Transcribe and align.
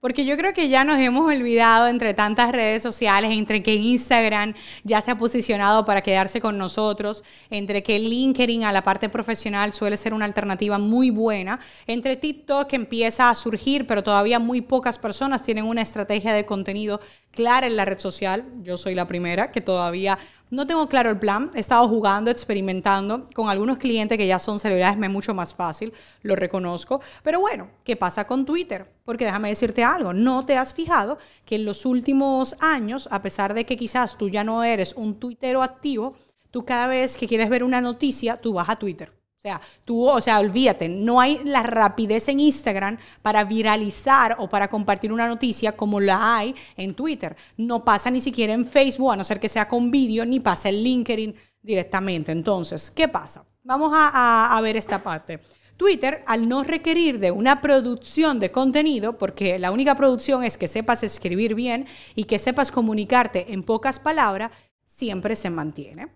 Porque 0.00 0.24
yo 0.24 0.36
creo 0.36 0.54
que 0.54 0.68
ya 0.68 0.84
nos 0.84 1.00
hemos 1.00 1.26
olvidado 1.26 1.88
entre 1.88 2.14
tantas 2.14 2.52
redes 2.52 2.82
sociales, 2.84 3.32
entre 3.32 3.64
que 3.64 3.74
Instagram 3.74 4.54
ya 4.84 5.00
se 5.00 5.10
ha 5.10 5.18
posicionado 5.18 5.84
para 5.84 6.02
quedarse 6.02 6.40
con 6.40 6.56
nosotros, 6.56 7.24
entre 7.50 7.82
que 7.82 7.98
LinkedIn 7.98 8.62
a 8.62 8.70
la 8.70 8.84
parte 8.84 9.08
profesional 9.08 9.72
suele 9.72 9.96
ser 9.96 10.14
una 10.14 10.24
alternativa 10.24 10.78
muy 10.78 11.10
buena, 11.10 11.58
entre 11.88 12.14
TikTok 12.14 12.68
que 12.68 12.76
empieza 12.76 13.28
a 13.28 13.34
surgir, 13.34 13.88
pero 13.88 14.04
todavía 14.04 14.38
muy 14.38 14.60
pocas 14.60 15.00
personas 15.00 15.42
tienen 15.42 15.64
una 15.64 15.82
estrategia 15.82 16.32
de 16.32 16.46
contenido 16.46 17.00
clara 17.38 17.68
en 17.68 17.76
la 17.76 17.84
red 17.84 18.00
social. 18.00 18.44
Yo 18.64 18.76
soy 18.76 18.96
la 18.96 19.06
primera 19.06 19.52
que 19.52 19.60
todavía 19.60 20.18
no 20.50 20.66
tengo 20.66 20.88
claro 20.88 21.08
el 21.08 21.20
plan, 21.20 21.52
he 21.54 21.60
estado 21.60 21.86
jugando, 21.86 22.32
experimentando 22.32 23.28
con 23.32 23.48
algunos 23.48 23.78
clientes 23.78 24.18
que 24.18 24.26
ya 24.26 24.40
son 24.40 24.58
celebridades, 24.58 24.98
me 24.98 25.06
es 25.06 25.12
mucho 25.12 25.34
más 25.34 25.54
fácil, 25.54 25.92
lo 26.22 26.34
reconozco. 26.34 27.00
Pero 27.22 27.38
bueno, 27.38 27.70
¿qué 27.84 27.94
pasa 27.94 28.26
con 28.26 28.44
Twitter? 28.44 28.90
Porque 29.04 29.24
déjame 29.24 29.50
decirte 29.50 29.84
algo, 29.84 30.12
no 30.12 30.44
te 30.44 30.56
has 30.56 30.74
fijado 30.74 31.18
que 31.44 31.54
en 31.54 31.64
los 31.64 31.86
últimos 31.86 32.56
años, 32.58 33.08
a 33.12 33.22
pesar 33.22 33.54
de 33.54 33.64
que 33.64 33.76
quizás 33.76 34.18
tú 34.18 34.28
ya 34.28 34.42
no 34.42 34.64
eres 34.64 34.94
un 34.94 35.20
tuitero 35.20 35.62
activo, 35.62 36.16
tú 36.50 36.64
cada 36.64 36.88
vez 36.88 37.16
que 37.16 37.28
quieres 37.28 37.48
ver 37.50 37.62
una 37.62 37.80
noticia, 37.80 38.36
tú 38.38 38.54
vas 38.54 38.68
a 38.68 38.74
Twitter. 38.74 39.17
O 39.38 39.40
sea, 39.40 39.60
tú, 39.84 40.04
o 40.04 40.20
sea, 40.20 40.40
olvídate, 40.40 40.88
no 40.88 41.20
hay 41.20 41.40
la 41.44 41.62
rapidez 41.62 42.26
en 42.26 42.40
Instagram 42.40 42.98
para 43.22 43.44
viralizar 43.44 44.34
o 44.40 44.48
para 44.48 44.66
compartir 44.68 45.12
una 45.12 45.28
noticia 45.28 45.76
como 45.76 46.00
la 46.00 46.38
hay 46.38 46.56
en 46.76 46.92
Twitter. 46.94 47.36
No 47.56 47.84
pasa 47.84 48.10
ni 48.10 48.20
siquiera 48.20 48.52
en 48.52 48.64
Facebook, 48.64 49.12
a 49.12 49.16
no 49.16 49.22
ser 49.22 49.38
que 49.38 49.48
sea 49.48 49.68
con 49.68 49.92
vídeo, 49.92 50.26
ni 50.26 50.40
pasa 50.40 50.70
en 50.70 50.82
LinkedIn 50.82 51.36
directamente. 51.62 52.32
Entonces, 52.32 52.90
¿qué 52.90 53.06
pasa? 53.06 53.44
Vamos 53.62 53.92
a, 53.94 54.56
a 54.56 54.60
ver 54.60 54.76
esta 54.76 55.04
parte. 55.04 55.38
Twitter, 55.76 56.24
al 56.26 56.48
no 56.48 56.64
requerir 56.64 57.20
de 57.20 57.30
una 57.30 57.60
producción 57.60 58.40
de 58.40 58.50
contenido, 58.50 59.18
porque 59.18 59.56
la 59.60 59.70
única 59.70 59.94
producción 59.94 60.42
es 60.42 60.56
que 60.56 60.66
sepas 60.66 61.04
escribir 61.04 61.54
bien 61.54 61.86
y 62.16 62.24
que 62.24 62.40
sepas 62.40 62.72
comunicarte 62.72 63.52
en 63.52 63.62
pocas 63.62 64.00
palabras, 64.00 64.50
siempre 64.84 65.36
se 65.36 65.48
mantiene. 65.48 66.08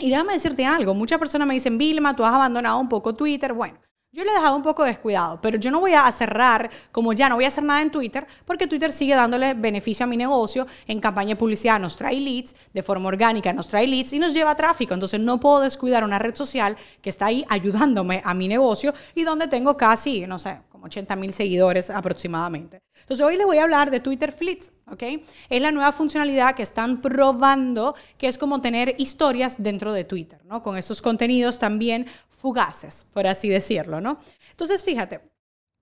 Y 0.00 0.10
déjame 0.10 0.34
decirte 0.34 0.64
algo, 0.64 0.94
muchas 0.94 1.18
personas 1.18 1.48
me 1.48 1.54
dicen, 1.54 1.76
Vilma, 1.76 2.14
tú 2.14 2.24
has 2.24 2.32
abandonado 2.32 2.78
un 2.78 2.88
poco 2.88 3.14
Twitter. 3.16 3.52
Bueno, 3.52 3.80
yo 4.12 4.24
le 4.24 4.30
he 4.30 4.34
dejado 4.34 4.56
un 4.56 4.62
poco 4.62 4.84
descuidado, 4.84 5.40
pero 5.40 5.58
yo 5.58 5.70
no 5.70 5.80
voy 5.80 5.92
a 5.92 6.10
cerrar, 6.12 6.70
como 6.92 7.12
ya 7.12 7.28
no 7.28 7.34
voy 7.34 7.44
a 7.44 7.48
hacer 7.48 7.64
nada 7.64 7.82
en 7.82 7.90
Twitter, 7.90 8.26
porque 8.46 8.66
Twitter 8.66 8.92
sigue 8.92 9.14
dándole 9.14 9.54
beneficio 9.54 10.04
a 10.04 10.06
mi 10.06 10.16
negocio. 10.16 10.66
En 10.86 10.98
campaña 10.98 11.30
de 11.30 11.36
publicidad 11.36 11.78
nos 11.78 11.96
trae 11.96 12.18
leads, 12.18 12.56
de 12.72 12.82
forma 12.82 13.08
orgánica 13.08 13.52
nos 13.52 13.68
trae 13.68 13.86
leads 13.86 14.12
y 14.12 14.18
nos 14.18 14.32
lleva 14.32 14.54
tráfico. 14.54 14.94
Entonces 14.94 15.20
no 15.20 15.40
puedo 15.40 15.60
descuidar 15.60 16.04
una 16.04 16.18
red 16.18 16.34
social 16.36 16.76
que 17.02 17.10
está 17.10 17.26
ahí 17.26 17.44
ayudándome 17.48 18.22
a 18.24 18.34
mi 18.34 18.48
negocio 18.48 18.94
y 19.14 19.24
donde 19.24 19.48
tengo 19.48 19.76
casi, 19.76 20.26
no 20.26 20.38
sé, 20.38 20.60
como 20.78 20.86
80 20.86 21.16
mil 21.16 21.32
seguidores 21.32 21.90
aproximadamente. 21.90 22.78
Entonces 23.00 23.26
hoy 23.26 23.36
les 23.36 23.44
voy 23.44 23.58
a 23.58 23.64
hablar 23.64 23.90
de 23.90 23.98
Twitter 23.98 24.30
Fleets, 24.30 24.72
¿ok? 24.86 25.02
Es 25.50 25.60
la 25.60 25.72
nueva 25.72 25.90
funcionalidad 25.90 26.54
que 26.54 26.62
están 26.62 27.00
probando, 27.00 27.96
que 28.16 28.28
es 28.28 28.38
como 28.38 28.60
tener 28.60 28.94
historias 28.96 29.60
dentro 29.60 29.92
de 29.92 30.04
Twitter, 30.04 30.40
¿no? 30.44 30.62
Con 30.62 30.78
esos 30.78 31.02
contenidos 31.02 31.58
también 31.58 32.06
fugaces, 32.28 33.06
por 33.12 33.26
así 33.26 33.48
decirlo, 33.48 34.00
¿no? 34.00 34.20
Entonces 34.52 34.84
fíjate, 34.84 35.20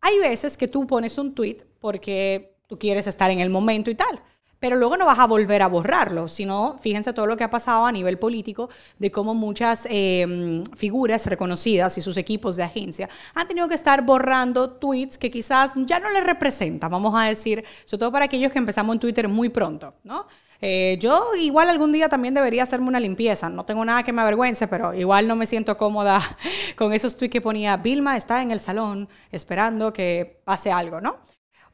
hay 0.00 0.18
veces 0.20 0.56
que 0.56 0.68
tú 0.68 0.86
pones 0.86 1.18
un 1.18 1.34
tweet 1.34 1.58
porque 1.80 2.56
tú 2.68 2.78
quieres 2.78 3.08
estar 3.08 3.32
en 3.32 3.40
el 3.40 3.50
momento 3.50 3.90
y 3.90 3.96
tal 3.96 4.22
pero 4.64 4.76
luego 4.76 4.96
no 4.96 5.04
vas 5.04 5.18
a 5.18 5.26
volver 5.26 5.60
a 5.60 5.66
borrarlo, 5.66 6.26
sino 6.26 6.78
fíjense 6.78 7.12
todo 7.12 7.26
lo 7.26 7.36
que 7.36 7.44
ha 7.44 7.50
pasado 7.50 7.84
a 7.84 7.92
nivel 7.92 8.18
político 8.18 8.70
de 8.98 9.10
cómo 9.10 9.34
muchas 9.34 9.86
eh, 9.90 10.62
figuras 10.74 11.26
reconocidas 11.26 11.98
y 11.98 12.00
sus 12.00 12.16
equipos 12.16 12.56
de 12.56 12.62
agencia 12.62 13.10
han 13.34 13.46
tenido 13.46 13.68
que 13.68 13.74
estar 13.74 14.00
borrando 14.06 14.70
tweets 14.70 15.18
que 15.18 15.30
quizás 15.30 15.74
ya 15.84 15.98
no 15.98 16.08
les 16.08 16.24
representan, 16.24 16.90
vamos 16.90 17.12
a 17.14 17.24
decir, 17.24 17.62
sobre 17.84 17.98
todo 17.98 18.12
para 18.12 18.24
aquellos 18.24 18.50
que 18.52 18.58
empezamos 18.58 18.94
en 18.94 19.00
Twitter 19.00 19.28
muy 19.28 19.50
pronto, 19.50 19.96
¿no? 20.02 20.28
Eh, 20.62 20.96
yo 20.98 21.34
igual 21.38 21.68
algún 21.68 21.92
día 21.92 22.08
también 22.08 22.32
debería 22.32 22.62
hacerme 22.62 22.88
una 22.88 23.00
limpieza. 23.00 23.50
No 23.50 23.66
tengo 23.66 23.84
nada 23.84 24.02
que 24.02 24.14
me 24.14 24.22
avergüence, 24.22 24.66
pero 24.66 24.94
igual 24.94 25.28
no 25.28 25.36
me 25.36 25.44
siento 25.44 25.76
cómoda 25.76 26.22
con 26.78 26.94
esos 26.94 27.18
tweets 27.18 27.32
que 27.32 27.42
ponía 27.42 27.76
Vilma 27.76 28.16
está 28.16 28.40
en 28.40 28.50
el 28.50 28.60
salón 28.60 29.10
esperando 29.30 29.92
que 29.92 30.40
pase 30.46 30.72
algo, 30.72 31.02
¿no? 31.02 31.18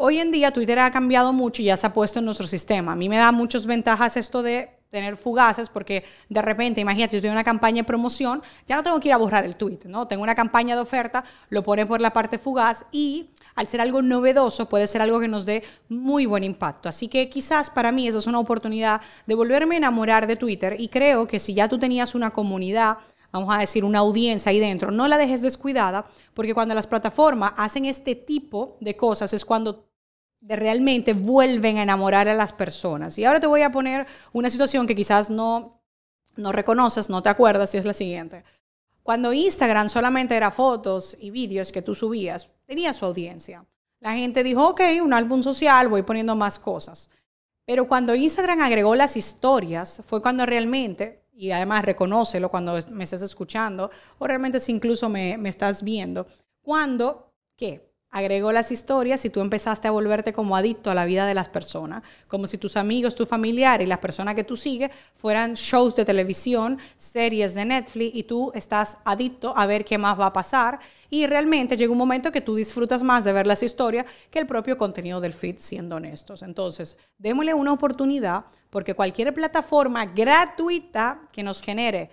Hoy 0.03 0.19
en 0.19 0.31
día 0.31 0.51
Twitter 0.51 0.79
ha 0.79 0.91
cambiado 0.91 1.31
mucho 1.35 1.61
y 1.61 1.67
ya 1.67 1.77
se 1.77 1.87
ha 1.87 1.93
puesto 1.93 2.21
en 2.21 2.25
nuestro 2.25 2.47
sistema. 2.47 2.93
A 2.93 2.97
mí 2.97 3.11
me 3.11 3.19
da 3.19 3.33
muchas 3.33 3.67
ventajas 3.67 4.17
esto 4.17 4.43
de 4.43 4.71
tener 4.89 5.19
fugaces 5.19 5.69
porque 5.69 6.05
de 6.31 6.41
repente, 6.41 6.81
imagínate, 6.81 7.17
yo 7.17 7.21
tengo 7.21 7.35
una 7.35 7.45
campaña 7.45 7.83
de 7.83 7.85
promoción, 7.85 8.43
ya 8.67 8.77
no 8.77 8.83
tengo 8.83 8.99
que 8.99 9.09
ir 9.09 9.13
a 9.13 9.19
borrar 9.19 9.45
el 9.45 9.57
tweet, 9.57 9.81
¿no? 9.85 10.09
Tengo 10.09 10.23
una 10.23 10.35
campaña 10.35 10.75
de 10.75 10.81
oferta, 10.81 11.23
lo 11.51 11.63
pone 11.63 11.85
por 11.85 12.01
la 12.01 12.15
parte 12.15 12.39
fugaz 12.39 12.87
y 12.91 13.29
al 13.55 13.69
ser 13.69 13.83
algo 13.83 14.01
novedoso 14.01 14.71
puede 14.71 14.87
ser 14.87 15.03
algo 15.03 15.21
que 15.21 15.29
nos 15.29 15.45
dé 15.45 15.65
muy 15.91 16.25
buen 16.25 16.45
impacto. 16.45 16.89
Así 16.89 17.09
que 17.09 17.29
quizás 17.29 17.69
para 17.69 17.93
mí 17.93 18.09
eso 18.09 18.17
es 18.17 18.27
una 18.27 18.39
oportunidad 18.39 19.03
de 19.27 19.35
volverme 19.35 19.75
a 19.75 19.79
enamorar 19.79 20.27
de 20.27 20.37
Twitter 20.37 20.77
y 20.79 20.89
creo 20.89 21.29
que 21.29 21.39
si 21.39 21.53
ya 21.53 21.69
tú 21.69 21.77
tenías 21.77 22.15
una 22.15 22.31
comunidad 22.31 22.97
vamos 23.33 23.55
a 23.55 23.59
decir, 23.59 23.85
una 23.85 24.01
audiencia 24.01 24.51
ahí 24.51 24.59
dentro, 24.59 24.91
no 24.91 25.07
la 25.07 25.17
dejes 25.17 25.41
descuidada, 25.41 26.05
porque 26.35 26.53
cuando 26.53 26.75
las 26.75 26.89
plataformas 26.89 27.53
hacen 27.57 27.85
este 27.85 28.17
tipo 28.17 28.77
de 28.81 28.97
cosas 28.97 29.33
es 29.33 29.45
cuando 29.45 29.90
de 30.41 30.57
realmente 30.57 31.13
vuelven 31.13 31.77
a 31.77 31.83
enamorar 31.83 32.29
a 32.29 32.35
las 32.35 32.53
personas. 32.53 33.19
Y 33.19 33.25
ahora 33.25 33.41
te 33.41 33.47
voy 33.47 33.63
a 33.63 33.71
poner 33.71 34.07
una 34.33 34.51
situación 34.51 34.87
que 34.87 34.95
quizás 34.95 35.31
no, 35.31 35.83
no 36.37 36.53
reconoces, 36.53 37.11
no 37.11 37.23
te 37.23 37.29
acuerdas, 37.29 37.75
y 37.75 37.79
es 37.79 37.85
la 37.85 37.95
siguiente. 37.95 38.45
Cuando 39.03 39.33
Instagram 39.33 39.89
solamente 39.89 40.37
era 40.37 40.51
fotos 40.51 41.17
y 41.21 41.31
vídeos 41.31 41.73
que 41.73 41.83
tú 41.83 41.95
subías, 41.95 42.53
tenía 42.67 42.93
su 42.93 43.05
audiencia. 43.05 43.65
La 43.99 44.15
gente 44.15 44.43
dijo, 44.43 44.69
ok, 44.69 44.81
un 45.03 45.13
álbum 45.13 45.43
social, 45.43 45.89
voy 45.89 46.03
poniendo 46.03 46.35
más 46.35 46.59
cosas. 46.59 47.11
Pero 47.67 47.87
cuando 47.87 48.15
Instagram 48.15 48.61
agregó 48.63 48.95
las 48.95 49.17
historias, 49.17 50.03
fue 50.07 50.23
cuando 50.23 50.47
realmente, 50.47 51.25
y 51.33 51.51
además 51.51 51.85
reconócelo 51.85 52.51
cuando 52.51 52.79
me 52.91 53.05
estés 53.05 53.23
escuchando, 53.23 53.91
o 54.19 54.27
realmente 54.27 54.59
si 54.59 54.73
incluso 54.73 55.09
me, 55.09 55.37
me 55.37 55.51
estás 55.51 55.83
viendo, 55.83 56.27
cuando, 56.63 57.33
¿qué? 57.57 57.90
Agregó 58.11 58.51
las 58.51 58.73
historias 58.73 59.25
y 59.25 59.31
tú 59.31 59.41
empezaste 59.41 59.87
a 59.87 59.93
volverte 59.93 60.33
como 60.33 60.57
adicto 60.57 60.91
a 60.91 60.95
la 60.95 61.05
vida 61.05 61.27
de 61.27 61.35
las 61.35 61.49
personas, 61.49 62.03
como 62.27 62.47
si 62.47 62.59
tus 62.59 62.77
amigos, 62.77 63.15
tu 63.15 63.25
familiar 63.25 63.81
y 63.83 63.87
las 63.87 63.99
personas 63.99 64.35
que 64.35 64.43
tú 64.43 64.57
sigues 64.57 64.91
fueran 65.15 65.55
shows 65.55 65.95
de 65.95 66.05
televisión, 66.05 66.79
series 66.97 67.55
de 67.55 67.65
Netflix 67.65 68.15
y 68.15 68.25
tú 68.25 68.51
estás 68.55 68.99
adicto 69.05 69.57
a 69.57 69.67
ver 69.67 69.85
qué 69.85 69.97
más 69.97 70.19
va 70.19 70.27
a 70.27 70.33
pasar 70.33 70.81
y 71.09 71.27
realmente 71.27 71.77
llega 71.77 71.93
un 71.93 71.99
momento 71.99 72.33
que 72.33 72.41
tú 72.41 72.57
disfrutas 72.57 73.03
más 73.03 73.25
de 73.25 73.33
ver 73.33 73.47
las 73.47 73.63
historias 73.63 74.07
que 74.31 74.41
el 74.41 74.47
propio 74.47 74.77
contenido 74.77 75.21
del 75.21 75.33
feed, 75.33 75.57
siendo 75.59 75.97
honestos. 75.97 76.43
Entonces, 76.43 76.97
démosle 77.17 77.55
una 77.55 77.73
oportunidad 77.73 78.45
porque 78.71 78.95
cualquier 78.95 79.33
plataforma 79.33 80.07
gratuita 80.07 81.29
que 81.33 81.43
nos 81.43 81.63
genere 81.63 82.11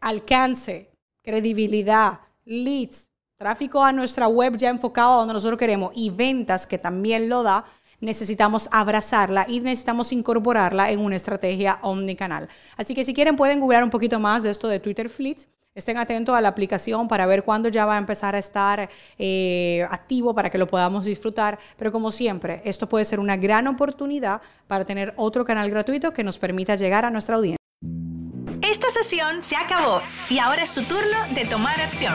alcance, 0.00 0.90
credibilidad, 1.22 2.20
leads, 2.44 3.09
tráfico 3.40 3.82
a 3.82 3.90
nuestra 3.90 4.28
web 4.28 4.58
ya 4.58 4.68
enfocado 4.68 5.14
a 5.14 5.16
donde 5.16 5.32
nosotros 5.32 5.58
queremos 5.58 5.92
y 5.94 6.10
ventas 6.10 6.66
que 6.66 6.76
también 6.76 7.30
lo 7.30 7.42
da, 7.42 7.64
necesitamos 7.98 8.68
abrazarla 8.70 9.46
y 9.48 9.60
necesitamos 9.60 10.12
incorporarla 10.12 10.90
en 10.90 11.00
una 11.00 11.16
estrategia 11.16 11.78
omnicanal. 11.80 12.50
Así 12.76 12.94
que 12.94 13.02
si 13.02 13.14
quieren 13.14 13.36
pueden 13.36 13.58
googlear 13.58 13.82
un 13.82 13.88
poquito 13.88 14.20
más 14.20 14.42
de 14.42 14.50
esto 14.50 14.68
de 14.68 14.78
Twitter 14.78 15.08
Fleets. 15.08 15.48
Estén 15.74 15.96
atentos 15.96 16.34
a 16.34 16.40
la 16.42 16.48
aplicación 16.48 17.08
para 17.08 17.24
ver 17.24 17.42
cuándo 17.42 17.70
ya 17.70 17.86
va 17.86 17.94
a 17.94 17.98
empezar 17.98 18.34
a 18.34 18.38
estar 18.38 18.90
eh, 19.18 19.86
activo 19.88 20.34
para 20.34 20.50
que 20.50 20.58
lo 20.58 20.66
podamos 20.66 21.06
disfrutar. 21.06 21.58
Pero 21.78 21.92
como 21.92 22.10
siempre, 22.10 22.60
esto 22.64 22.88
puede 22.88 23.06
ser 23.06 23.20
una 23.20 23.36
gran 23.36 23.68
oportunidad 23.68 24.42
para 24.66 24.84
tener 24.84 25.14
otro 25.16 25.46
canal 25.46 25.70
gratuito 25.70 26.12
que 26.12 26.24
nos 26.24 26.38
permita 26.38 26.74
llegar 26.74 27.06
a 27.06 27.10
nuestra 27.10 27.36
audiencia. 27.36 27.56
Esta 28.60 28.90
sesión 28.90 29.42
se 29.42 29.56
acabó 29.56 30.02
y 30.28 30.40
ahora 30.40 30.64
es 30.64 30.74
tu 30.74 30.82
turno 30.82 31.18
de 31.34 31.46
tomar 31.46 31.80
acción. 31.80 32.14